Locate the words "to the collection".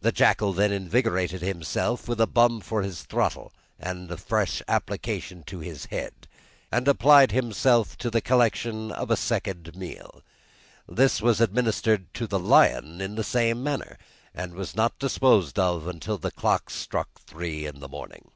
7.98-8.92